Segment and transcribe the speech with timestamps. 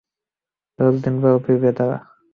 [0.79, 1.97] দশদিন পর ফিরবে তারা।